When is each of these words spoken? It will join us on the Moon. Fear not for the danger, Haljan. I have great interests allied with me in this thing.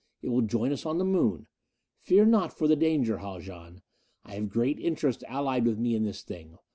It 0.23 0.29
will 0.29 0.41
join 0.41 0.71
us 0.71 0.83
on 0.83 0.97
the 0.97 1.05
Moon. 1.05 1.45
Fear 1.99 2.25
not 2.25 2.51
for 2.51 2.67
the 2.67 2.75
danger, 2.75 3.19
Haljan. 3.19 3.83
I 4.25 4.33
have 4.33 4.49
great 4.49 4.79
interests 4.79 5.23
allied 5.27 5.67
with 5.67 5.77
me 5.77 5.93
in 5.93 6.05
this 6.05 6.23
thing. 6.23 6.57